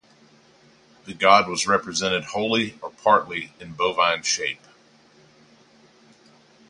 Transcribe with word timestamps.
The 1.05 1.13
god 1.13 1.47
was 1.47 1.67
represented 1.67 2.23
wholly 2.23 2.73
or 2.81 2.89
partly 2.89 3.53
in 3.59 3.73
bovine 3.73 4.23
shape. 4.23 4.65